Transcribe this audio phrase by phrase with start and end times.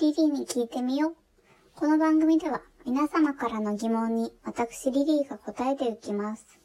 [0.00, 1.14] リリーに聞いてみよう。
[1.74, 6.60] この番組では皆様からの疑問に私リリーが答えていきます。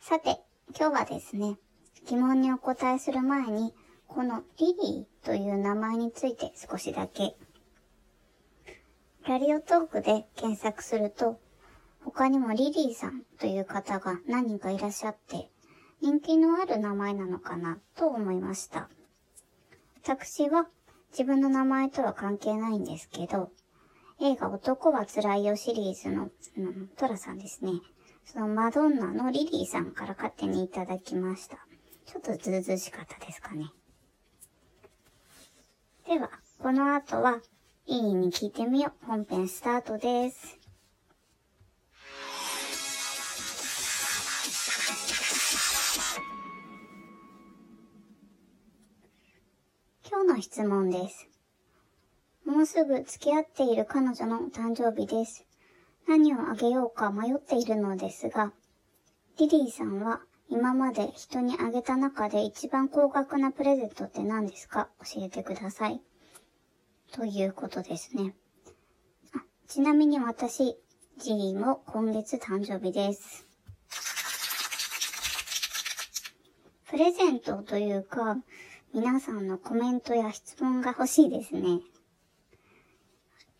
[0.00, 0.40] さて、
[0.74, 1.58] 今日はですね、
[2.06, 3.74] 疑問にお答えする前に、
[4.08, 7.36] このリリーという名前について少しだけ。
[9.28, 11.38] ラリオトークで検索すると、
[12.02, 15.51] 他にもリリーさんという方が何人かいらっしゃって、
[16.02, 18.88] 人気のある名前なのかなと思いました。
[20.02, 20.66] 私は
[21.12, 23.52] 自分の名前とは関係ないんですけど、
[24.20, 27.74] 映画男は辛いよシリーズの、うん、トラさんですね。
[28.24, 31.58] そのマドンナのリリーさんから勝手にいただきました。
[32.04, 33.70] ちょっとずうずしかったですかね。
[36.08, 37.40] では、この後は、
[37.86, 39.06] いいに聞いてみよう。
[39.06, 40.61] 本編スタートです。
[50.32, 51.28] の質問です。
[52.46, 55.44] もうすぐ付き合っている彼女の誕生日です。
[56.08, 58.52] 何をあげようか迷っているのですが、
[59.38, 64.88] リリーさんは今まで人にあげた中で一番高額なプレゼントって何ですか？
[65.00, 66.00] 教えてください。
[67.12, 68.34] ということですね。
[69.34, 70.78] あちなみに私、
[71.18, 73.46] ジリーも今月誕生日です。
[76.90, 78.38] プレゼントというか、
[78.94, 81.80] 皆さんのコメントや質問が欲しいですね。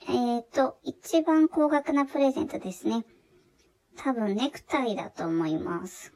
[0.07, 3.07] えっ、ー、と、一番高額なプレゼントですね。
[3.97, 6.13] 多分ネクタイだと思います。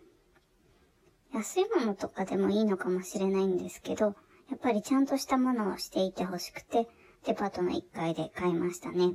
[1.32, 4.16] 安いものとかでもいいのかもしれないんですけど、
[4.50, 6.86] やっぱりちゃんとしたものをしていて欲しくて、
[7.24, 9.14] デパートの1階で買いましたね。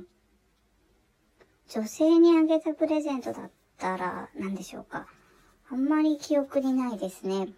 [1.68, 5.06] 女性にあげたプレゼントだったら何でしょうか？
[5.70, 7.50] あんまり記憶にないですね。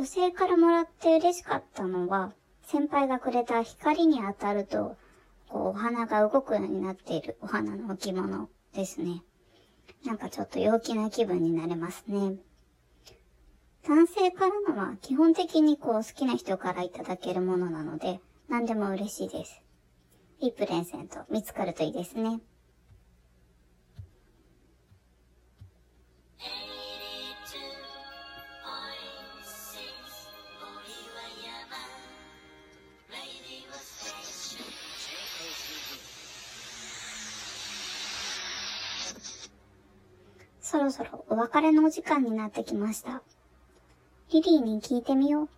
[0.00, 2.32] 女性からもらって嬉しかったのは、
[2.62, 4.96] 先輩がくれた光に当たると、
[5.46, 9.22] こう、お花が動くようになっているお花の置物ですね。
[10.06, 12.36] なんかちょっと陽気な気分になれますね。
[13.86, 19.60] 男性からのは基本的にこう好きな人からいただけるものなので、何でも嬉しいです。
[20.38, 22.40] いいプレゼント見つかるといいですね。
[40.60, 43.22] そろそろお別れのお時間になってきました。
[44.32, 45.48] リリーに聞いてみよう。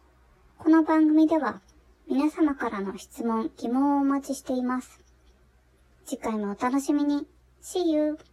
[0.58, 1.60] この番組では
[2.08, 5.00] 皆様からの質問、疑問をお待ちしています。
[6.04, 7.26] 次回もお楽しみに。
[7.62, 8.31] See you!